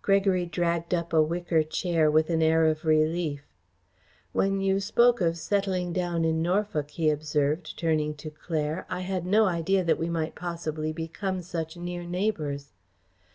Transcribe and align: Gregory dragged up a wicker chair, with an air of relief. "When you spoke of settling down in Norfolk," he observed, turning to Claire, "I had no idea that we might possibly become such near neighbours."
Gregory 0.00 0.46
dragged 0.46 0.94
up 0.94 1.12
a 1.12 1.20
wicker 1.20 1.62
chair, 1.62 2.10
with 2.10 2.30
an 2.30 2.40
air 2.40 2.64
of 2.64 2.86
relief. 2.86 3.42
"When 4.32 4.62
you 4.62 4.80
spoke 4.80 5.20
of 5.20 5.36
settling 5.36 5.92
down 5.92 6.24
in 6.24 6.40
Norfolk," 6.40 6.92
he 6.92 7.10
observed, 7.10 7.78
turning 7.78 8.14
to 8.14 8.30
Claire, 8.30 8.86
"I 8.88 9.00
had 9.00 9.26
no 9.26 9.44
idea 9.44 9.84
that 9.84 9.98
we 9.98 10.08
might 10.08 10.34
possibly 10.34 10.90
become 10.94 11.42
such 11.42 11.76
near 11.76 12.04
neighbours." 12.04 12.72